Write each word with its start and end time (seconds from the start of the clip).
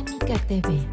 Cénica 0.00 0.38
TV. 0.48 0.88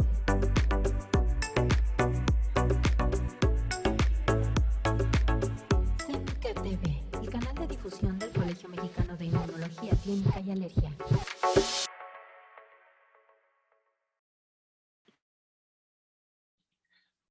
TV, 6.62 7.02
el 7.22 7.30
canal 7.30 7.56
de 7.56 7.68
difusión 7.68 8.20
del 8.20 8.32
Colegio 8.32 8.68
Mexicano 8.68 9.16
de 9.16 9.26
Inmunología 9.26 9.94
Clínica 10.04 10.42
y 10.42 10.52
Alergia. 10.52 10.92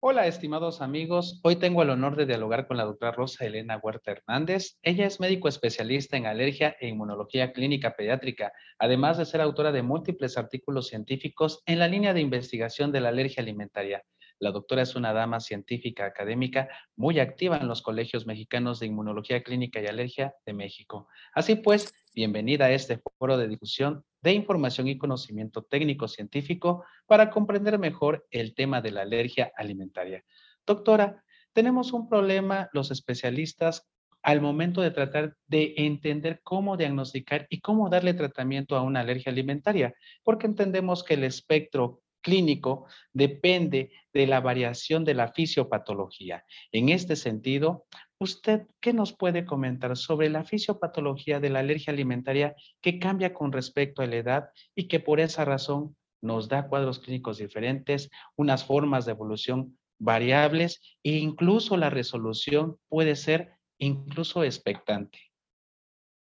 Hola, 0.08 0.28
estimados 0.28 0.82
amigos. 0.82 1.40
Hoy 1.42 1.56
tengo 1.56 1.82
el 1.82 1.90
honor 1.90 2.14
de 2.14 2.26
dialogar 2.26 2.68
con 2.68 2.76
la 2.76 2.84
doctora 2.84 3.10
Rosa 3.10 3.44
Elena 3.44 3.80
Huerta 3.82 4.12
Hernández. 4.12 4.78
Ella 4.82 5.04
es 5.04 5.18
médico 5.18 5.48
especialista 5.48 6.16
en 6.16 6.26
alergia 6.26 6.76
e 6.78 6.86
inmunología 6.86 7.52
clínica 7.52 7.96
pediátrica, 7.96 8.52
además 8.78 9.18
de 9.18 9.24
ser 9.24 9.40
autora 9.40 9.72
de 9.72 9.82
múltiples 9.82 10.38
artículos 10.38 10.86
científicos 10.86 11.60
en 11.66 11.80
la 11.80 11.88
línea 11.88 12.14
de 12.14 12.20
investigación 12.20 12.92
de 12.92 13.00
la 13.00 13.08
alergia 13.08 13.42
alimentaria. 13.42 14.04
La 14.38 14.50
doctora 14.50 14.82
es 14.82 14.94
una 14.94 15.14
dama 15.14 15.40
científica 15.40 16.04
académica 16.04 16.68
muy 16.94 17.20
activa 17.20 17.56
en 17.56 17.68
los 17.68 17.80
colegios 17.80 18.26
mexicanos 18.26 18.78
de 18.78 18.86
inmunología 18.86 19.42
clínica 19.42 19.80
y 19.80 19.86
alergia 19.86 20.34
de 20.44 20.52
México. 20.52 21.08
Así 21.32 21.56
pues, 21.56 21.94
bienvenida 22.14 22.66
a 22.66 22.72
este 22.72 23.00
foro 23.18 23.38
de 23.38 23.48
difusión 23.48 24.04
de 24.20 24.34
información 24.34 24.88
y 24.88 24.98
conocimiento 24.98 25.62
técnico 25.62 26.06
científico 26.06 26.84
para 27.06 27.30
comprender 27.30 27.78
mejor 27.78 28.26
el 28.30 28.54
tema 28.54 28.82
de 28.82 28.90
la 28.90 29.02
alergia 29.02 29.52
alimentaria. 29.56 30.22
Doctora, 30.66 31.24
tenemos 31.54 31.94
un 31.94 32.06
problema 32.06 32.68
los 32.74 32.90
especialistas 32.90 33.88
al 34.22 34.42
momento 34.42 34.82
de 34.82 34.90
tratar 34.90 35.36
de 35.46 35.72
entender 35.78 36.40
cómo 36.42 36.76
diagnosticar 36.76 37.46
y 37.48 37.60
cómo 37.60 37.88
darle 37.88 38.12
tratamiento 38.12 38.76
a 38.76 38.82
una 38.82 39.00
alergia 39.00 39.32
alimentaria, 39.32 39.94
porque 40.24 40.46
entendemos 40.46 41.04
que 41.04 41.14
el 41.14 41.24
espectro 41.24 42.02
clínico 42.26 42.86
depende 43.12 43.92
de 44.12 44.26
la 44.26 44.40
variación 44.40 45.04
de 45.04 45.14
la 45.14 45.32
fisiopatología. 45.32 46.44
En 46.72 46.88
este 46.88 47.14
sentido, 47.14 47.86
¿usted 48.18 48.66
qué 48.80 48.92
nos 48.92 49.12
puede 49.12 49.44
comentar 49.44 49.96
sobre 49.96 50.28
la 50.28 50.42
fisiopatología 50.42 51.38
de 51.38 51.50
la 51.50 51.60
alergia 51.60 51.92
alimentaria 51.92 52.56
que 52.82 52.98
cambia 52.98 53.32
con 53.32 53.52
respecto 53.52 54.02
a 54.02 54.06
la 54.06 54.16
edad 54.16 54.48
y 54.74 54.88
que 54.88 54.98
por 54.98 55.20
esa 55.20 55.44
razón 55.44 55.96
nos 56.20 56.48
da 56.48 56.66
cuadros 56.66 56.98
clínicos 56.98 57.38
diferentes, 57.38 58.10
unas 58.34 58.64
formas 58.64 59.06
de 59.06 59.12
evolución 59.12 59.78
variables 60.00 60.80
e 61.04 61.12
incluso 61.12 61.76
la 61.76 61.90
resolución 61.90 62.76
puede 62.88 63.14
ser 63.14 63.52
incluso 63.78 64.42
expectante? 64.42 65.20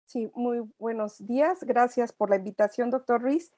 Sí, 0.05 0.29
muy 0.35 0.61
buenos 0.79 1.27
días. 1.27 1.65
Gracias 1.65 2.13
por 2.13 2.29
la 2.29 2.37
invitación, 2.37 2.91
doctor 2.91 3.23
Ruiz 3.23 3.51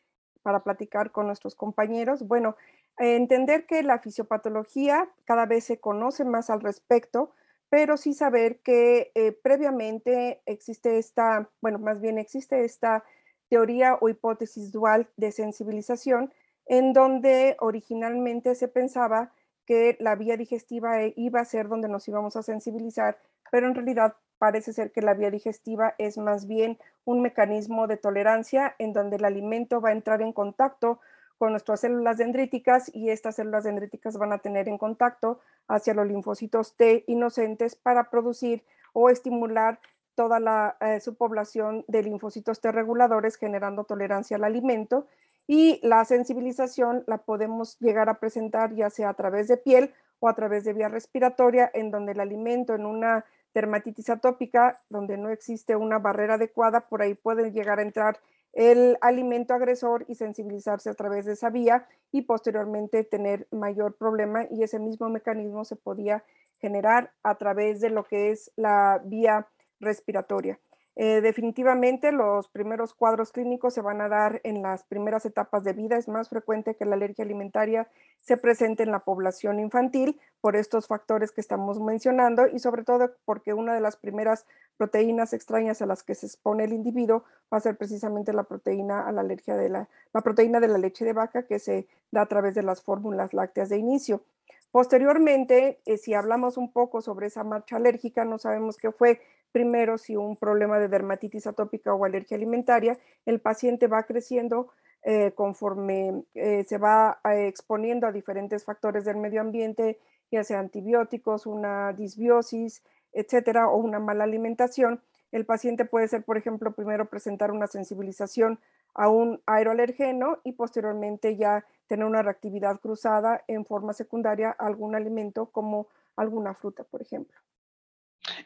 para 0.48 0.64
platicar 0.64 1.12
con 1.12 1.26
nuestros 1.26 1.54
compañeros. 1.54 2.26
Bueno, 2.26 2.56
entender 2.96 3.66
que 3.66 3.82
la 3.82 3.98
fisiopatología 3.98 5.10
cada 5.26 5.44
vez 5.44 5.64
se 5.64 5.78
conoce 5.78 6.24
más 6.24 6.48
al 6.48 6.62
respecto, 6.62 7.32
pero 7.68 7.98
sí 7.98 8.14
saber 8.14 8.60
que 8.60 9.12
eh, 9.14 9.32
previamente 9.32 10.40
existe 10.46 10.96
esta, 10.96 11.50
bueno, 11.60 11.78
más 11.78 12.00
bien 12.00 12.16
existe 12.16 12.64
esta 12.64 13.04
teoría 13.50 13.98
o 14.00 14.08
hipótesis 14.08 14.72
dual 14.72 15.10
de 15.18 15.32
sensibilización, 15.32 16.32
en 16.64 16.94
donde 16.94 17.58
originalmente 17.60 18.54
se 18.54 18.68
pensaba 18.68 19.34
que 19.68 19.98
la 20.00 20.16
vía 20.16 20.38
digestiva 20.38 21.02
eh, 21.02 21.12
iba 21.14 21.40
a 21.40 21.44
ser 21.44 21.68
donde 21.68 21.90
nos 21.90 22.08
íbamos 22.08 22.36
a 22.36 22.42
sensibilizar, 22.42 23.18
pero 23.50 23.66
en 23.66 23.74
realidad 23.74 24.16
parece 24.38 24.72
ser 24.72 24.92
que 24.92 25.02
la 25.02 25.12
vía 25.12 25.30
digestiva 25.30 25.94
es 25.98 26.16
más 26.16 26.46
bien 26.46 26.78
un 27.04 27.20
mecanismo 27.20 27.86
de 27.86 27.98
tolerancia 27.98 28.74
en 28.78 28.94
donde 28.94 29.16
el 29.16 29.26
alimento 29.26 29.82
va 29.82 29.90
a 29.90 29.92
entrar 29.92 30.22
en 30.22 30.32
contacto 30.32 31.00
con 31.36 31.50
nuestras 31.50 31.80
células 31.80 32.16
dendríticas 32.16 32.90
y 32.94 33.10
estas 33.10 33.36
células 33.36 33.64
dendríticas 33.64 34.16
van 34.16 34.32
a 34.32 34.38
tener 34.38 34.70
en 34.70 34.78
contacto 34.78 35.38
hacia 35.68 35.92
los 35.92 36.06
linfocitos 36.06 36.74
T 36.74 37.04
inocentes 37.06 37.76
para 37.76 38.08
producir 38.08 38.64
o 38.94 39.10
estimular 39.10 39.80
toda 40.14 40.40
la 40.40 40.78
eh, 40.80 40.98
subpoblación 41.00 41.84
de 41.88 42.04
linfocitos 42.04 42.62
T 42.62 42.72
reguladores 42.72 43.36
generando 43.36 43.84
tolerancia 43.84 44.38
al 44.38 44.44
alimento 44.44 45.06
y 45.48 45.80
la 45.82 46.04
sensibilización 46.04 47.02
la 47.06 47.18
podemos 47.18 47.78
llegar 47.80 48.08
a 48.10 48.20
presentar 48.20 48.74
ya 48.74 48.90
sea 48.90 49.08
a 49.08 49.14
través 49.14 49.48
de 49.48 49.56
piel 49.56 49.92
o 50.20 50.28
a 50.28 50.34
través 50.34 50.62
de 50.64 50.74
vía 50.74 50.88
respiratoria 50.88 51.70
en 51.72 51.90
donde 51.90 52.12
el 52.12 52.20
alimento 52.20 52.74
en 52.74 52.84
una 52.84 53.24
dermatitis 53.54 54.10
atópica, 54.10 54.80
donde 54.90 55.16
no 55.16 55.30
existe 55.30 55.74
una 55.74 55.98
barrera 55.98 56.34
adecuada, 56.34 56.82
por 56.88 57.00
ahí 57.00 57.14
puede 57.14 57.50
llegar 57.50 57.78
a 57.78 57.82
entrar 57.82 58.20
el 58.52 58.98
alimento 59.00 59.54
agresor 59.54 60.04
y 60.06 60.16
sensibilizarse 60.16 60.90
a 60.90 60.94
través 60.94 61.24
de 61.24 61.32
esa 61.32 61.48
vía 61.48 61.86
y 62.12 62.22
posteriormente 62.22 63.04
tener 63.04 63.48
mayor 63.50 63.96
problema 63.96 64.46
y 64.50 64.62
ese 64.62 64.78
mismo 64.78 65.08
mecanismo 65.08 65.64
se 65.64 65.76
podía 65.76 66.24
generar 66.58 67.12
a 67.22 67.36
través 67.36 67.80
de 67.80 67.90
lo 67.90 68.04
que 68.04 68.30
es 68.30 68.50
la 68.56 69.00
vía 69.04 69.48
respiratoria. 69.80 70.58
Eh, 71.00 71.20
definitivamente 71.20 72.10
los 72.10 72.48
primeros 72.48 72.92
cuadros 72.92 73.30
clínicos 73.30 73.72
se 73.72 73.80
van 73.80 74.00
a 74.00 74.08
dar 74.08 74.40
en 74.42 74.62
las 74.62 74.82
primeras 74.82 75.24
etapas 75.24 75.62
de 75.62 75.72
vida. 75.72 75.96
Es 75.96 76.08
más 76.08 76.28
frecuente 76.28 76.74
que 76.74 76.84
la 76.84 76.96
alergia 76.96 77.24
alimentaria 77.24 77.86
se 78.20 78.36
presente 78.36 78.82
en 78.82 78.90
la 78.90 78.98
población 78.98 79.60
infantil 79.60 80.20
por 80.40 80.56
estos 80.56 80.88
factores 80.88 81.30
que 81.30 81.40
estamos 81.40 81.78
mencionando 81.78 82.48
y 82.48 82.58
sobre 82.58 82.82
todo 82.82 83.12
porque 83.24 83.54
una 83.54 83.74
de 83.74 83.80
las 83.80 83.96
primeras 83.96 84.44
proteínas 84.76 85.32
extrañas 85.32 85.80
a 85.82 85.86
las 85.86 86.02
que 86.02 86.16
se 86.16 86.26
expone 86.26 86.64
el 86.64 86.72
individuo 86.72 87.22
va 87.52 87.58
a 87.58 87.60
ser 87.60 87.76
precisamente 87.76 88.32
la 88.32 88.42
proteína 88.42 89.02
a 89.02 89.10
alergia 89.10 89.56
de 89.56 89.68
la, 89.68 89.88
la 90.12 90.20
proteína 90.22 90.58
de 90.58 90.66
la 90.66 90.78
leche 90.78 91.04
de 91.04 91.12
vaca 91.12 91.44
que 91.44 91.60
se 91.60 91.86
da 92.10 92.22
a 92.22 92.26
través 92.26 92.56
de 92.56 92.64
las 92.64 92.82
fórmulas 92.82 93.32
lácteas 93.32 93.68
de 93.68 93.76
inicio. 93.78 94.24
Posteriormente, 94.72 95.80
eh, 95.86 95.96
si 95.96 96.12
hablamos 96.14 96.56
un 96.56 96.72
poco 96.72 97.00
sobre 97.02 97.28
esa 97.28 97.44
marcha 97.44 97.76
alérgica, 97.76 98.24
no 98.24 98.38
sabemos 98.38 98.76
qué 98.76 98.90
fue 98.92 99.20
primero 99.52 99.98
si 99.98 100.16
un 100.16 100.36
problema 100.36 100.78
de 100.78 100.88
dermatitis 100.88 101.46
atópica 101.46 101.94
o 101.94 102.04
alergia 102.04 102.36
alimentaria, 102.36 102.98
el 103.26 103.40
paciente 103.40 103.86
va 103.86 104.04
creciendo 104.04 104.70
eh, 105.02 105.32
conforme 105.32 106.24
eh, 106.34 106.64
se 106.64 106.76
va 106.76 107.20
eh, 107.24 107.46
exponiendo 107.46 108.06
a 108.06 108.12
diferentes 108.12 108.64
factores 108.64 109.04
del 109.04 109.16
medio 109.16 109.40
ambiente, 109.40 109.98
ya 110.30 110.42
sea 110.44 110.58
antibióticos, 110.58 111.46
una 111.46 111.92
disbiosis, 111.92 112.82
etcétera, 113.12 113.68
o 113.68 113.76
una 113.76 114.00
mala 114.00 114.24
alimentación. 114.24 115.00
El 115.30 115.46
paciente 115.46 115.84
puede 115.84 116.08
ser, 116.08 116.24
por 116.24 116.36
ejemplo, 116.36 116.72
primero 116.72 117.06
presentar 117.06 117.52
una 117.52 117.66
sensibilización 117.68 118.58
a 118.94 119.08
un 119.08 119.40
aeroalergeno 119.46 120.38
y 120.42 120.52
posteriormente 120.52 121.36
ya 121.36 121.64
tener 121.86 122.04
una 122.04 122.22
reactividad 122.22 122.80
cruzada 122.80 123.44
en 123.46 123.64
forma 123.64 123.92
secundaria 123.92 124.56
a 124.58 124.66
algún 124.66 124.94
alimento 124.94 125.46
como 125.46 125.86
alguna 126.16 126.54
fruta, 126.54 126.84
por 126.84 127.02
ejemplo. 127.02 127.38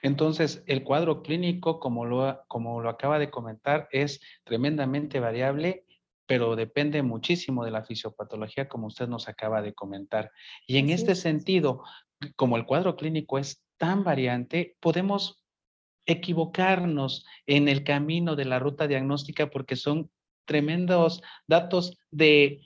Entonces, 0.02 0.62
el 0.66 0.82
cuadro 0.84 1.22
clínico, 1.22 1.80
como 1.80 2.04
lo, 2.04 2.42
como 2.48 2.80
lo 2.80 2.88
acaba 2.88 3.18
de 3.18 3.30
comentar, 3.30 3.88
es 3.92 4.20
tremendamente 4.44 5.20
variable, 5.20 5.84
pero 6.26 6.56
depende 6.56 7.02
muchísimo 7.02 7.64
de 7.64 7.70
la 7.70 7.84
fisiopatología, 7.84 8.68
como 8.68 8.86
usted 8.86 9.08
nos 9.08 9.28
acaba 9.28 9.62
de 9.62 9.74
comentar. 9.74 10.30
Y 10.66 10.78
en 10.78 10.90
este 10.90 11.14
sentido, 11.14 11.82
como 12.36 12.56
el 12.56 12.64
cuadro 12.64 12.96
clínico 12.96 13.38
es 13.38 13.62
tan 13.76 14.04
variante, 14.04 14.76
podemos 14.80 15.42
equivocarnos 16.06 17.24
en 17.46 17.68
el 17.68 17.84
camino 17.84 18.36
de 18.36 18.44
la 18.44 18.58
ruta 18.58 18.86
diagnóstica 18.86 19.50
porque 19.50 19.76
son 19.76 20.10
tremendos 20.44 21.22
datos 21.46 21.96
de 22.10 22.60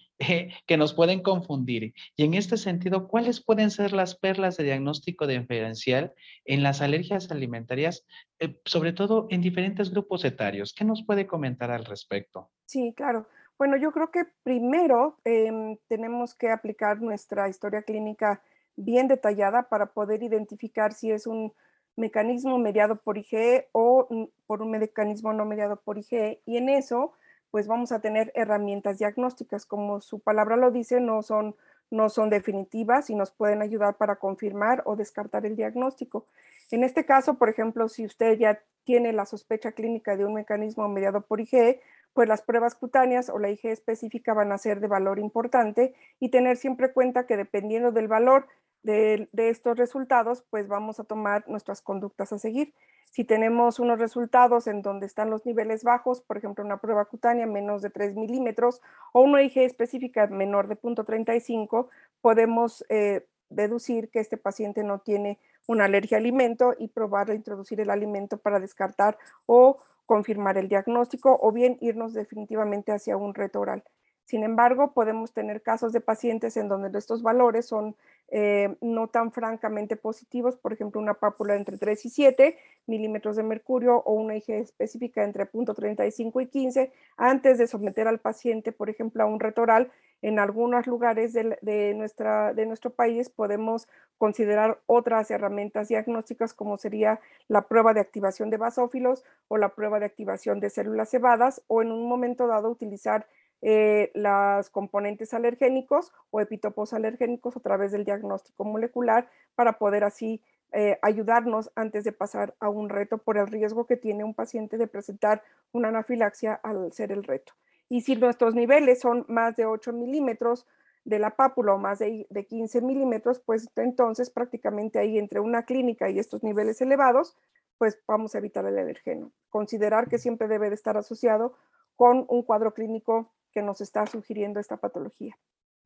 que 0.66 0.76
nos 0.76 0.94
pueden 0.94 1.22
confundir. 1.22 1.94
Y 2.16 2.24
en 2.24 2.34
este 2.34 2.56
sentido, 2.56 3.08
¿cuáles 3.08 3.44
pueden 3.44 3.70
ser 3.70 3.92
las 3.92 4.16
perlas 4.16 4.56
de 4.56 4.64
diagnóstico 4.64 5.26
diferencial 5.26 6.12
en 6.44 6.62
las 6.62 6.80
alergias 6.80 7.30
alimentarias, 7.30 8.04
eh, 8.38 8.58
sobre 8.64 8.92
todo 8.92 9.26
en 9.30 9.40
diferentes 9.40 9.90
grupos 9.90 10.24
etarios? 10.24 10.74
¿Qué 10.74 10.84
nos 10.84 11.04
puede 11.04 11.26
comentar 11.26 11.70
al 11.70 11.84
respecto? 11.84 12.50
Sí, 12.66 12.94
claro. 12.96 13.26
Bueno, 13.58 13.76
yo 13.76 13.90
creo 13.92 14.10
que 14.10 14.24
primero 14.42 15.18
em, 15.24 15.78
tenemos 15.88 16.34
que 16.34 16.50
aplicar 16.50 17.00
nuestra 17.00 17.48
historia 17.48 17.82
clínica 17.82 18.42
bien 18.76 19.08
detallada 19.08 19.68
para 19.68 19.86
poder 19.86 20.22
identificar 20.22 20.92
si 20.92 21.10
es 21.10 21.26
un 21.26 21.52
mecanismo 21.96 22.58
mediado 22.58 22.96
por 22.96 23.16
IgE 23.16 23.68
o 23.72 24.06
mm, 24.10 24.24
por 24.46 24.60
un 24.60 24.72
mecanismo 24.72 25.32
no 25.32 25.46
mediado 25.46 25.80
por 25.80 25.96
IgE. 25.96 26.42
Y 26.44 26.58
en 26.58 26.68
eso, 26.68 27.14
pues 27.50 27.66
vamos 27.66 27.92
a 27.92 28.00
tener 28.00 28.32
herramientas 28.34 28.98
diagnósticas, 28.98 29.66
como 29.66 30.00
su 30.00 30.20
palabra 30.20 30.56
lo 30.56 30.70
dice, 30.70 31.00
no 31.00 31.22
son, 31.22 31.56
no 31.90 32.08
son 32.08 32.30
definitivas 32.30 33.10
y 33.10 33.14
nos 33.14 33.30
pueden 33.30 33.62
ayudar 33.62 33.96
para 33.96 34.16
confirmar 34.16 34.82
o 34.86 34.96
descartar 34.96 35.46
el 35.46 35.56
diagnóstico. 35.56 36.26
En 36.70 36.84
este 36.84 37.04
caso, 37.04 37.34
por 37.34 37.48
ejemplo, 37.48 37.88
si 37.88 38.04
usted 38.04 38.38
ya 38.38 38.60
tiene 38.84 39.12
la 39.12 39.26
sospecha 39.26 39.72
clínica 39.72 40.16
de 40.16 40.24
un 40.24 40.34
mecanismo 40.34 40.88
mediado 40.88 41.20
por 41.22 41.40
IgE, 41.40 41.80
pues 42.12 42.28
las 42.28 42.42
pruebas 42.42 42.74
cutáneas 42.74 43.28
o 43.28 43.38
la 43.38 43.50
IgE 43.50 43.72
específica 43.72 44.32
van 44.32 44.50
a 44.50 44.58
ser 44.58 44.80
de 44.80 44.86
valor 44.86 45.18
importante 45.18 45.94
y 46.18 46.30
tener 46.30 46.56
siempre 46.56 46.92
cuenta 46.92 47.26
que 47.26 47.36
dependiendo 47.36 47.92
del 47.92 48.08
valor 48.08 48.46
de, 48.82 49.28
estos 49.34 49.76
resultados, 49.76 50.44
pues 50.50 50.68
vamos 50.68 51.00
a 51.00 51.04
tomar 51.04 51.48
nuestras 51.48 51.82
conductas 51.82 52.32
a 52.32 52.38
seguir. 52.38 52.74
Si 53.10 53.24
tenemos 53.24 53.78
unos 53.78 53.98
resultados 53.98 54.66
en 54.66 54.82
donde 54.82 55.06
están 55.06 55.30
los 55.30 55.46
niveles 55.46 55.84
bajos, 55.84 56.20
por 56.20 56.36
ejemplo, 56.36 56.64
una 56.64 56.78
prueba 56.78 57.04
cutánea 57.06 57.46
menos 57.46 57.82
de 57.82 57.90
3 57.90 58.14
milímetros 58.14 58.80
o 59.12 59.22
una 59.22 59.42
IG 59.42 59.58
específica 59.58 60.26
menor 60.26 60.68
de 60.68 60.76
0.35, 60.76 61.88
podemos 62.20 62.84
eh, 62.88 63.26
deducir 63.48 64.10
que 64.10 64.20
este 64.20 64.36
paciente 64.36 64.84
no 64.84 65.00
tiene 65.00 65.38
una 65.66 65.86
alergia 65.86 66.18
al 66.18 66.24
alimento 66.24 66.74
y 66.78 66.88
probar 66.88 67.30
a 67.30 67.34
introducir 67.34 67.80
el 67.80 67.90
alimento 67.90 68.38
para 68.38 68.60
descartar 68.60 69.18
o 69.46 69.78
confirmar 70.06 70.56
el 70.58 70.68
diagnóstico 70.68 71.36
o 71.40 71.52
bien 71.52 71.78
irnos 71.80 72.14
definitivamente 72.14 72.92
hacia 72.92 73.16
un 73.16 73.34
reto 73.34 73.60
oral. 73.60 73.82
Sin 74.24 74.42
embargo, 74.42 74.92
podemos 74.92 75.32
tener 75.32 75.62
casos 75.62 75.92
de 75.92 76.00
pacientes 76.00 76.56
en 76.56 76.68
donde 76.68 76.96
estos 76.98 77.22
valores 77.22 77.66
son 77.66 77.96
eh, 78.28 78.76
no 78.80 79.06
tan 79.08 79.30
francamente 79.30 79.96
positivos, 79.96 80.56
por 80.56 80.72
ejemplo, 80.72 81.00
una 81.00 81.14
pápula 81.14 81.54
entre 81.54 81.78
3 81.78 82.06
y 82.06 82.10
7 82.10 82.58
milímetros 82.86 83.36
de 83.36 83.44
mercurio 83.44 83.98
o 83.98 84.14
una 84.14 84.36
IG 84.36 84.50
específica 84.50 85.22
entre 85.22 85.50
0.35 85.50 86.42
y 86.42 86.46
15, 86.46 86.92
antes 87.16 87.58
de 87.58 87.66
someter 87.66 88.08
al 88.08 88.18
paciente, 88.18 88.72
por 88.72 88.90
ejemplo, 88.90 89.22
a 89.22 89.26
un 89.26 89.40
retoral. 89.40 89.90
En 90.22 90.38
algunos 90.38 90.86
lugares 90.86 91.34
de, 91.34 91.94
nuestra, 91.94 92.54
de 92.54 92.66
nuestro 92.66 92.90
país 92.90 93.28
podemos 93.28 93.86
considerar 94.18 94.80
otras 94.86 95.30
herramientas 95.30 95.88
diagnósticas 95.88 96.54
como 96.54 96.78
sería 96.78 97.20
la 97.48 97.68
prueba 97.68 97.92
de 97.92 98.00
activación 98.00 98.48
de 98.48 98.56
basófilos 98.56 99.24
o 99.48 99.58
la 99.58 99.68
prueba 99.68 100.00
de 100.00 100.06
activación 100.06 100.58
de 100.58 100.70
células 100.70 101.10
cebadas 101.10 101.62
o 101.68 101.82
en 101.82 101.92
un 101.92 102.08
momento 102.08 102.46
dado 102.46 102.70
utilizar 102.70 103.26
eh, 103.62 104.10
los 104.14 104.70
componentes 104.70 105.32
alergénicos 105.34 106.12
o 106.30 106.40
epitopos 106.40 106.92
alergénicos 106.92 107.56
a 107.56 107.60
través 107.60 107.92
del 107.92 108.04
diagnóstico 108.04 108.64
molecular 108.64 109.28
para 109.54 109.78
poder 109.78 110.04
así 110.04 110.42
eh, 110.72 110.98
ayudarnos 111.00 111.70
antes 111.74 112.04
de 112.04 112.12
pasar 112.12 112.54
a 112.60 112.68
un 112.68 112.88
reto 112.88 113.18
por 113.18 113.38
el 113.38 113.46
riesgo 113.46 113.86
que 113.86 113.96
tiene 113.96 114.24
un 114.24 114.34
paciente 114.34 114.76
de 114.76 114.86
presentar 114.86 115.42
una 115.72 115.88
anafilaxia 115.88 116.54
al 116.54 116.92
ser 116.92 117.12
el 117.12 117.24
reto. 117.24 117.54
Y 117.88 118.02
si 118.02 118.16
nuestros 118.16 118.54
niveles 118.54 119.00
son 119.00 119.24
más 119.28 119.56
de 119.56 119.64
8 119.64 119.92
milímetros 119.92 120.66
de 121.04 121.20
la 121.20 121.36
pápula 121.36 121.74
o 121.74 121.78
más 121.78 122.00
de, 122.00 122.26
de 122.28 122.46
15 122.46 122.80
milímetros, 122.82 123.38
pues 123.38 123.70
entonces 123.76 124.28
prácticamente 124.28 124.98
ahí 124.98 125.18
entre 125.18 125.40
una 125.40 125.64
clínica 125.64 126.10
y 126.10 126.18
estos 126.18 126.42
niveles 126.42 126.80
elevados, 126.80 127.36
pues 127.78 127.98
vamos 128.06 128.34
a 128.34 128.38
evitar 128.38 128.66
el 128.66 128.76
alergeno. 128.76 129.30
Considerar 129.48 130.08
que 130.08 130.18
siempre 130.18 130.48
debe 130.48 130.68
de 130.68 130.74
estar 130.74 130.96
asociado 130.96 131.54
con 131.94 132.26
un 132.28 132.42
cuadro 132.42 132.74
clínico 132.74 133.32
que 133.56 133.62
nos 133.62 133.80
está 133.80 134.06
sugiriendo 134.06 134.60
esta 134.60 134.76
patología. 134.76 135.34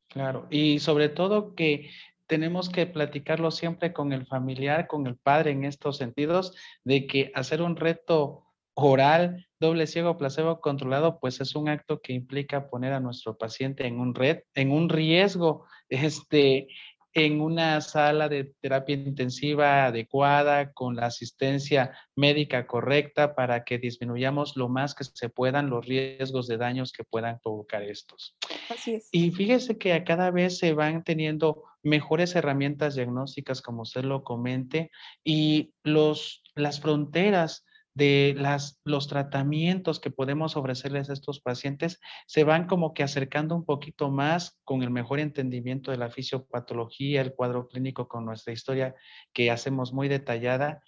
Claro, 0.09 0.45
y 0.49 0.79
sobre 0.79 1.07
todo 1.07 1.55
que 1.55 1.89
tenemos 2.27 2.67
que 2.67 2.85
platicarlo 2.85 3.49
siempre 3.49 3.93
con 3.93 4.11
el 4.11 4.25
familiar, 4.25 4.87
con 4.87 5.07
el 5.07 5.15
padre 5.15 5.51
en 5.51 5.63
estos 5.63 5.95
sentidos, 5.95 6.53
de 6.83 7.07
que 7.07 7.31
hacer 7.33 7.61
un 7.61 7.77
reto 7.77 8.43
oral, 8.73 9.47
doble 9.57 9.87
ciego, 9.87 10.17
placebo 10.17 10.59
controlado, 10.59 11.17
pues 11.21 11.39
es 11.39 11.55
un 11.55 11.69
acto 11.69 12.01
que 12.01 12.11
implica 12.11 12.69
poner 12.69 12.91
a 12.91 12.99
nuestro 12.99 13.37
paciente 13.37 13.87
en 13.87 14.01
un 14.01 14.15
red, 14.15 14.39
en 14.53 14.73
un 14.73 14.89
riesgo, 14.89 15.65
este, 15.87 16.67
en 17.13 17.41
una 17.41 17.81
sala 17.81 18.29
de 18.29 18.53
terapia 18.61 18.95
intensiva 18.95 19.85
adecuada, 19.85 20.71
con 20.71 20.95
la 20.95 21.07
asistencia 21.07 21.97
médica 22.15 22.67
correcta 22.67 23.35
para 23.35 23.63
que 23.63 23.77
disminuyamos 23.77 24.55
lo 24.55 24.69
más 24.69 24.95
que 24.95 25.03
se 25.03 25.29
puedan 25.29 25.69
los 25.69 25.85
riesgos 25.85 26.47
de 26.47 26.57
daños 26.57 26.91
que 26.91 27.03
puedan 27.03 27.39
provocar 27.39 27.83
estos. 27.83 28.35
Así 28.69 28.95
es. 28.95 29.09
Y 29.11 29.31
fíjese 29.31 29.77
que 29.77 29.93
a 29.93 30.03
cada 30.03 30.31
vez 30.31 30.57
se 30.57 30.73
van 30.73 31.03
teniendo 31.03 31.63
mejores 31.83 32.35
herramientas 32.35 32.95
diagnósticas, 32.95 33.61
como 33.61 33.81
usted 33.81 34.03
lo 34.03 34.23
comente, 34.23 34.91
y 35.23 35.73
los, 35.83 36.43
las 36.55 36.79
fronteras 36.79 37.65
de 37.93 38.33
las, 38.37 38.79
los 38.83 39.07
tratamientos 39.07 39.99
que 39.99 40.11
podemos 40.11 40.55
ofrecerles 40.55 41.09
a 41.09 41.13
estos 41.13 41.41
pacientes 41.41 41.99
se 42.25 42.43
van 42.43 42.67
como 42.67 42.93
que 42.93 43.03
acercando 43.03 43.55
un 43.55 43.65
poquito 43.65 44.09
más 44.09 44.59
con 44.63 44.81
el 44.83 44.91
mejor 44.91 45.19
entendimiento 45.19 45.91
de 45.91 45.97
la 45.97 46.09
fisiopatología, 46.09 47.21
el 47.21 47.33
cuadro 47.33 47.67
clínico 47.67 48.07
con 48.07 48.25
nuestra 48.25 48.53
historia 48.53 48.95
que 49.33 49.51
hacemos 49.51 49.93
muy 49.93 50.07
detallada. 50.07 50.81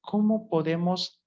¿Cómo 0.00 0.48
podemos 0.48 1.19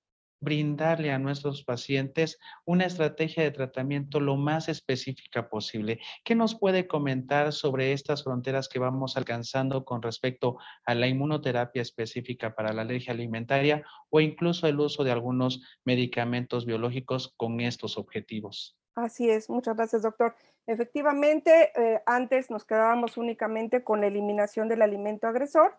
brindarle 0.43 1.11
a 1.11 1.19
nuestros 1.19 1.63
pacientes 1.63 2.39
una 2.65 2.85
estrategia 2.85 3.43
de 3.43 3.51
tratamiento 3.51 4.19
lo 4.19 4.35
más 4.35 4.69
específica 4.69 5.49
posible. 5.49 5.99
¿Qué 6.23 6.35
nos 6.35 6.55
puede 6.59 6.87
comentar 6.87 7.53
sobre 7.53 7.93
estas 7.93 8.23
fronteras 8.23 8.67
que 8.69 8.79
vamos 8.79 9.17
alcanzando 9.17 9.85
con 9.85 10.01
respecto 10.01 10.57
a 10.85 10.95
la 10.95 11.07
inmunoterapia 11.07 11.81
específica 11.81 12.55
para 12.55 12.73
la 12.73 12.81
alergia 12.81 13.13
alimentaria 13.13 13.83
o 14.09 14.19
incluso 14.19 14.67
el 14.67 14.79
uso 14.79 15.03
de 15.03 15.11
algunos 15.11 15.61
medicamentos 15.85 16.65
biológicos 16.65 17.33
con 17.37 17.61
estos 17.61 17.97
objetivos? 17.97 18.77
Así 18.95 19.29
es, 19.29 19.49
muchas 19.49 19.75
gracias, 19.75 20.03
doctor. 20.03 20.35
Efectivamente, 20.67 21.71
eh, 21.75 22.01
antes 22.05 22.49
nos 22.49 22.63
quedábamos 22.63 23.17
únicamente 23.17 23.83
con 23.83 24.01
la 24.01 24.07
eliminación 24.07 24.69
del 24.69 24.81
alimento 24.81 25.27
agresor, 25.27 25.75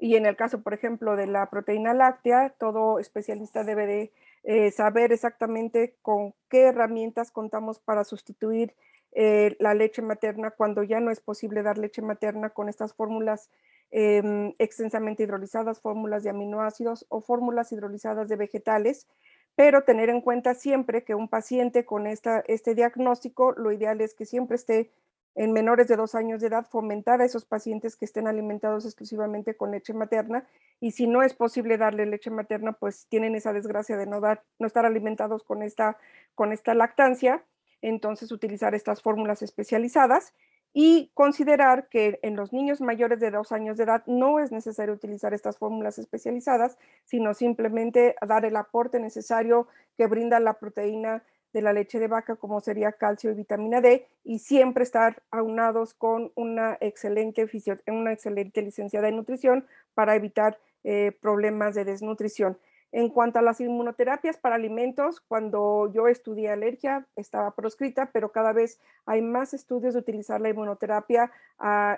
y 0.00 0.16
en 0.16 0.24
el 0.24 0.34
caso, 0.34 0.62
por 0.62 0.72
ejemplo, 0.72 1.14
de 1.14 1.26
la 1.26 1.50
proteína 1.50 1.92
láctea, 1.92 2.54
todo 2.58 2.98
especialista 2.98 3.64
debe 3.64 3.86
de 3.86 4.12
eh, 4.44 4.70
saber 4.70 5.12
exactamente 5.12 5.94
con 6.00 6.34
qué 6.48 6.62
herramientas 6.62 7.30
contamos 7.30 7.78
para 7.78 8.04
sustituir 8.04 8.74
eh, 9.12 9.56
la 9.58 9.74
leche 9.74 10.00
materna 10.00 10.52
cuando 10.52 10.82
ya 10.82 11.00
no 11.00 11.10
es 11.10 11.20
posible 11.20 11.62
dar 11.62 11.76
leche 11.76 12.00
materna 12.00 12.48
con 12.48 12.70
estas 12.70 12.94
fórmulas 12.94 13.50
em, 13.90 14.54
extensamente 14.58 15.24
hidrolizadas, 15.24 15.80
fórmulas 15.80 16.22
de 16.22 16.30
aminoácidos 16.30 17.04
o 17.10 17.20
fórmulas 17.20 17.70
hidrolizadas 17.70 18.28
de 18.30 18.36
vegetales, 18.36 19.06
pero 19.54 19.82
tener 19.82 20.08
en 20.08 20.22
cuenta 20.22 20.54
siempre 20.54 21.04
que 21.04 21.14
un 21.14 21.28
paciente 21.28 21.84
con 21.84 22.06
esta, 22.06 22.40
este 22.46 22.74
diagnóstico, 22.74 23.52
lo 23.52 23.70
ideal 23.72 24.00
es 24.00 24.14
que 24.14 24.24
siempre 24.24 24.56
esté 24.56 24.90
en 25.34 25.52
menores 25.52 25.88
de 25.88 25.96
dos 25.96 26.14
años 26.14 26.40
de 26.40 26.48
edad, 26.48 26.66
fomentar 26.68 27.20
a 27.20 27.24
esos 27.24 27.44
pacientes 27.44 27.96
que 27.96 28.04
estén 28.04 28.26
alimentados 28.26 28.84
exclusivamente 28.84 29.56
con 29.56 29.70
leche 29.70 29.94
materna 29.94 30.46
y 30.80 30.92
si 30.92 31.06
no 31.06 31.22
es 31.22 31.34
posible 31.34 31.78
darle 31.78 32.06
leche 32.06 32.30
materna, 32.30 32.72
pues 32.72 33.06
tienen 33.08 33.34
esa 33.34 33.52
desgracia 33.52 33.96
de 33.96 34.06
no, 34.06 34.20
dar, 34.20 34.42
no 34.58 34.66
estar 34.66 34.84
alimentados 34.84 35.44
con 35.44 35.62
esta, 35.62 35.96
con 36.34 36.52
esta 36.52 36.74
lactancia, 36.74 37.44
entonces 37.82 38.32
utilizar 38.32 38.74
estas 38.74 39.02
fórmulas 39.02 39.42
especializadas 39.42 40.34
y 40.72 41.10
considerar 41.14 41.88
que 41.88 42.20
en 42.22 42.36
los 42.36 42.52
niños 42.52 42.80
mayores 42.80 43.18
de 43.18 43.30
dos 43.30 43.50
años 43.50 43.76
de 43.76 43.84
edad 43.84 44.04
no 44.06 44.38
es 44.38 44.52
necesario 44.52 44.94
utilizar 44.94 45.34
estas 45.34 45.58
fórmulas 45.58 45.98
especializadas, 45.98 46.78
sino 47.04 47.34
simplemente 47.34 48.14
dar 48.26 48.44
el 48.44 48.56
aporte 48.56 49.00
necesario 49.00 49.66
que 49.96 50.06
brinda 50.06 50.38
la 50.38 50.54
proteína 50.54 51.24
de 51.52 51.62
la 51.62 51.72
leche 51.72 51.98
de 51.98 52.08
vaca, 52.08 52.36
como 52.36 52.60
sería 52.60 52.92
calcio 52.92 53.30
y 53.30 53.34
vitamina 53.34 53.80
D, 53.80 54.06
y 54.24 54.38
siempre 54.38 54.84
estar 54.84 55.22
aunados 55.30 55.94
con 55.94 56.32
una 56.34 56.78
excelente, 56.80 57.46
una 57.86 58.12
excelente 58.12 58.62
licenciada 58.62 59.08
en 59.08 59.16
nutrición 59.16 59.66
para 59.94 60.14
evitar 60.14 60.58
eh, 60.84 61.12
problemas 61.20 61.74
de 61.74 61.84
desnutrición. 61.84 62.58
En 62.92 63.08
cuanto 63.08 63.38
a 63.38 63.42
las 63.42 63.60
inmunoterapias 63.60 64.36
para 64.36 64.56
alimentos, 64.56 65.20
cuando 65.20 65.92
yo 65.92 66.08
estudié 66.08 66.50
alergia 66.50 67.06
estaba 67.14 67.52
proscrita, 67.52 68.10
pero 68.12 68.32
cada 68.32 68.52
vez 68.52 68.80
hay 69.06 69.22
más 69.22 69.54
estudios 69.54 69.94
de 69.94 70.00
utilizar 70.00 70.40
la 70.40 70.48
inmunoterapia, 70.48 71.30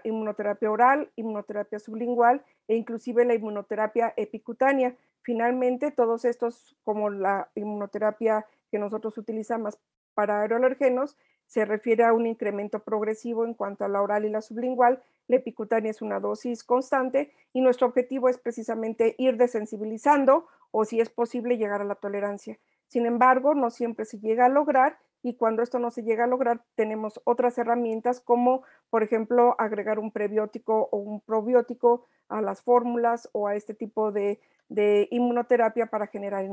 inmunoterapia 0.04 0.70
oral, 0.70 1.10
inmunoterapia 1.16 1.78
sublingual 1.78 2.44
e 2.68 2.76
inclusive 2.76 3.24
la 3.24 3.34
inmunoterapia 3.34 4.12
epicutánea. 4.16 4.94
Finalmente, 5.22 5.92
todos 5.92 6.26
estos, 6.26 6.76
como 6.84 7.08
la 7.08 7.48
inmunoterapia 7.54 8.44
que 8.70 8.78
nosotros 8.78 9.16
utilizamos 9.16 9.78
para 10.14 10.42
aeroalergenos 10.42 11.16
se 11.46 11.64
refiere 11.64 12.04
a 12.04 12.12
un 12.12 12.26
incremento 12.26 12.82
progresivo 12.82 13.44
en 13.44 13.54
cuanto 13.54 13.84
a 13.84 13.88
la 13.88 14.00
oral 14.00 14.24
y 14.24 14.30
la 14.30 14.40
sublingual. 14.40 15.02
La 15.28 15.36
epicutánea 15.36 15.90
es 15.90 16.00
una 16.00 16.18
dosis 16.18 16.64
constante 16.64 17.32
y 17.52 17.60
nuestro 17.60 17.86
objetivo 17.86 18.28
es 18.28 18.38
precisamente 18.38 19.14
ir 19.18 19.36
desensibilizando 19.36 20.46
o 20.70 20.84
si 20.84 21.00
es 21.00 21.10
posible 21.10 21.58
llegar 21.58 21.82
a 21.82 21.84
la 21.84 21.96
tolerancia. 21.96 22.58
Sin 22.88 23.06
embargo, 23.06 23.54
no 23.54 23.70
siempre 23.70 24.04
se 24.04 24.18
llega 24.18 24.46
a 24.46 24.48
lograr 24.48 24.98
y 25.22 25.34
cuando 25.34 25.62
esto 25.62 25.78
no 25.78 25.90
se 25.90 26.02
llega 26.02 26.24
a 26.24 26.28
lograr, 26.28 26.62
tenemos 26.74 27.20
otras 27.24 27.56
herramientas 27.58 28.20
como, 28.20 28.62
por 28.90 29.02
ejemplo, 29.02 29.54
agregar 29.58 29.98
un 29.98 30.10
prebiótico 30.10 30.88
o 30.90 30.96
un 30.96 31.20
probiótico 31.20 32.06
a 32.28 32.40
las 32.40 32.62
fórmulas 32.62 33.28
o 33.32 33.46
a 33.46 33.54
este 33.54 33.74
tipo 33.74 34.10
de, 34.10 34.40
de 34.68 35.08
inmunoterapia 35.10 35.86
para 35.86 36.06
generar 36.06 36.44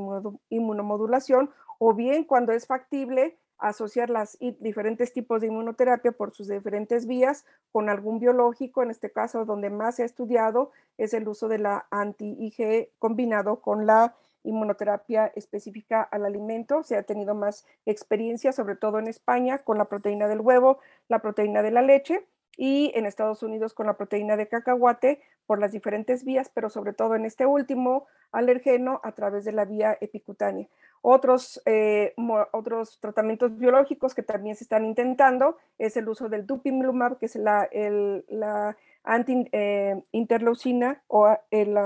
inmunomodulación 0.50 1.50
o 1.80 1.94
bien 1.94 2.24
cuando 2.24 2.52
es 2.52 2.68
factible 2.68 3.38
asociar 3.58 4.10
las 4.10 4.38
diferentes 4.60 5.12
tipos 5.12 5.42
de 5.42 5.48
inmunoterapia 5.48 6.14
por 6.14 6.34
sus 6.34 6.48
diferentes 6.48 7.06
vías 7.06 7.46
con 7.72 7.90
algún 7.90 8.20
biológico, 8.20 8.82
en 8.82 8.90
este 8.90 9.12
caso 9.12 9.46
donde 9.46 9.70
más 9.70 9.96
se 9.96 10.04
ha 10.04 10.06
estudiado 10.06 10.72
es 10.98 11.14
el 11.14 11.28
uso 11.28 11.48
de 11.50 11.60
la 11.60 11.86
anti-IG 11.92 12.90
combinado 13.00 13.62
con 13.62 13.86
la 13.86 14.16
inmunoterapia 14.44 15.32
específica 15.36 16.02
al 16.02 16.26
alimento. 16.26 16.84
Se 16.84 16.98
ha 16.98 17.04
tenido 17.04 17.36
más 17.36 17.66
experiencia, 17.86 18.52
sobre 18.52 18.76
todo 18.76 19.00
en 19.00 19.08
España, 19.08 19.60
con 19.60 19.78
la 19.78 19.86
proteína 19.86 20.28
del 20.28 20.42
huevo, 20.42 20.80
la 21.08 21.20
proteína 21.20 21.62
de 21.62 21.72
la 21.72 21.82
leche 21.82 22.26
y 22.58 22.92
en 22.94 23.06
Estados 23.06 23.42
Unidos 23.42 23.74
con 23.74 23.88
la 23.88 23.96
proteína 23.96 24.36
de 24.36 24.50
cacahuate 24.50 25.22
por 25.46 25.60
las 25.60 25.72
diferentes 25.72 26.26
vías, 26.26 26.52
pero 26.54 26.70
sobre 26.70 26.92
todo 26.92 27.16
en 27.16 27.26
este 27.26 27.46
último 27.46 28.06
alergeno 28.34 29.00
a 29.04 29.14
través 29.14 29.46
de 29.46 29.54
la 29.54 29.64
vía 29.66 29.98
epicutánea. 30.02 30.68
Otros, 31.02 31.62
eh, 31.66 32.14
otros 32.52 33.00
tratamientos 33.00 33.58
biológicos 33.58 34.14
que 34.14 34.24
también 34.24 34.58
se 34.58 34.66
están 34.66 34.84
intentando 34.84 35.56
es 35.78 35.96
el 35.96 36.10
uso 36.10 36.28
del 36.28 36.46
dupimilumab, 36.46 37.18
que 37.18 37.28
es 37.28 37.38
la, 37.38 37.70
la 38.28 38.76
anti-interleucina 39.04 40.92
eh, 40.92 41.02
o 41.08 41.30
el 41.52 41.78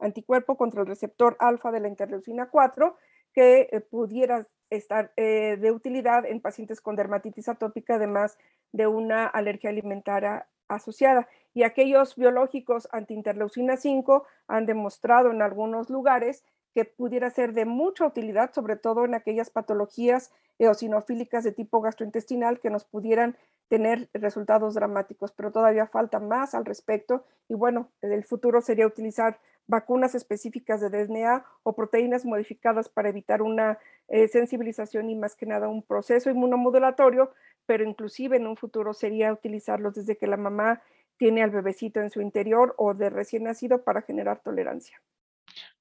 anticuerpo 0.00 0.56
contra 0.56 0.80
el 0.80 0.86
receptor 0.86 1.36
alfa 1.38 1.70
de 1.70 1.80
la 1.80 1.88
interleucina 1.88 2.50
4, 2.50 2.96
que 3.32 3.68
eh, 3.70 3.80
pudiera 3.80 4.46
estar 4.70 5.12
de 5.16 5.72
utilidad 5.72 6.24
en 6.24 6.40
pacientes 6.40 6.80
con 6.80 6.94
dermatitis 6.94 7.48
atópica, 7.48 7.96
además 7.96 8.38
de 8.70 8.86
una 8.86 9.26
alergia 9.26 9.68
alimentaria 9.68 10.46
asociada. 10.68 11.28
Y 11.52 11.64
aquellos 11.64 12.14
biológicos 12.14 12.88
anti-interleucina 12.92 13.76
5 13.76 14.24
han 14.46 14.66
demostrado 14.66 15.32
en 15.32 15.42
algunos 15.42 15.90
lugares 15.90 16.44
que 16.74 16.84
pudiera 16.84 17.30
ser 17.30 17.52
de 17.52 17.64
mucha 17.64 18.06
utilidad, 18.06 18.52
sobre 18.52 18.76
todo 18.76 19.04
en 19.04 19.14
aquellas 19.14 19.50
patologías 19.50 20.32
eosinofílicas 20.60 21.42
de 21.42 21.52
tipo 21.52 21.80
gastrointestinal 21.80 22.60
que 22.60 22.70
nos 22.70 22.84
pudieran 22.84 23.36
tener 23.68 24.10
resultados 24.12 24.74
dramáticos, 24.74 25.32
pero 25.32 25.50
todavía 25.50 25.86
falta 25.86 26.20
más 26.20 26.54
al 26.54 26.64
respecto. 26.64 27.24
Y 27.48 27.54
bueno, 27.54 27.90
el 28.02 28.24
futuro 28.24 28.60
sería 28.60 28.86
utilizar 28.86 29.40
vacunas 29.66 30.14
específicas 30.14 30.80
de 30.80 30.90
DNA 30.90 31.44
o 31.62 31.74
proteínas 31.74 32.26
modificadas 32.26 32.88
para 32.88 33.08
evitar 33.08 33.40
una 33.40 33.78
eh, 34.08 34.28
sensibilización 34.28 35.08
y 35.08 35.14
más 35.14 35.34
que 35.34 35.46
nada 35.46 35.68
un 35.68 35.82
proceso 35.82 36.28
inmunomodulatorio, 36.28 37.32
pero 37.64 37.84
inclusive 37.84 38.36
en 38.36 38.46
un 38.46 38.56
futuro 38.56 38.92
sería 38.92 39.32
utilizarlos 39.32 39.94
desde 39.94 40.18
que 40.18 40.26
la 40.26 40.36
mamá 40.36 40.82
tiene 41.16 41.42
al 41.42 41.50
bebecito 41.50 42.00
en 42.00 42.10
su 42.10 42.20
interior 42.20 42.74
o 42.76 42.94
de 42.94 43.08
recién 43.08 43.44
nacido 43.44 43.84
para 43.84 44.02
generar 44.02 44.42
tolerancia. 44.42 45.00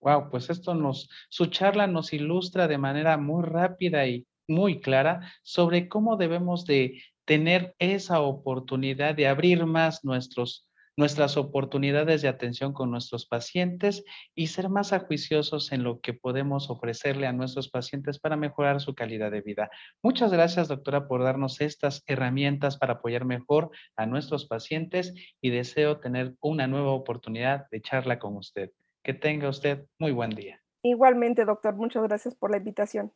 Wow, 0.01 0.29
pues 0.29 0.49
esto 0.49 0.73
nos, 0.73 1.09
su 1.29 1.47
charla 1.47 1.87
nos 1.87 2.13
ilustra 2.13 2.67
de 2.67 2.77
manera 2.77 3.17
muy 3.17 3.43
rápida 3.43 4.05
y 4.05 4.27
muy 4.49 4.81
clara 4.81 5.31
sobre 5.43 5.87
cómo 5.87 6.17
debemos 6.17 6.65
de 6.65 7.01
tener 7.29 7.75
esa 7.77 8.21
oportunidad 8.21 9.13
de 9.13 9.27
abrir 9.27 9.65
más 9.67 10.03
nuestros, 10.03 10.67
nuestras 10.97 11.37
oportunidades 11.37 12.23
de 12.23 12.27
atención 12.27 12.73
con 12.73 12.89
nuestros 12.89 13.27
pacientes 13.27 14.03
y 14.33 14.47
ser 14.47 14.67
más 14.67 14.93
ajuiciosos 14.93 15.71
en 15.71 15.83
lo 15.83 15.99
que 15.99 16.13
podemos 16.13 16.71
ofrecerle 16.71 17.27
a 17.27 17.31
nuestros 17.31 17.69
pacientes 17.69 18.19
para 18.19 18.35
mejorar 18.35 18.81
su 18.81 18.95
calidad 18.95 19.29
de 19.29 19.41
vida. 19.41 19.69
Muchas 20.01 20.33
gracias, 20.33 20.69
doctora, 20.69 21.07
por 21.07 21.23
darnos 21.23 21.61
estas 21.61 22.03
herramientas 22.07 22.77
para 22.77 22.93
apoyar 22.93 23.25
mejor 23.25 23.69
a 23.95 24.07
nuestros 24.07 24.47
pacientes 24.47 25.13
y 25.39 25.51
deseo 25.51 25.99
tener 25.99 26.33
una 26.41 26.65
nueva 26.65 26.93
oportunidad 26.93 27.67
de 27.69 27.81
charla 27.81 28.17
con 28.17 28.35
usted. 28.35 28.71
Que 29.03 29.13
tenga 29.13 29.49
usted 29.49 29.85
muy 29.99 30.11
buen 30.11 30.31
día. 30.31 30.59
Igualmente, 30.81 31.45
doctor, 31.45 31.75
muchas 31.75 32.03
gracias 32.03 32.33
por 32.33 32.49
la 32.49 32.57
invitación. 32.57 33.11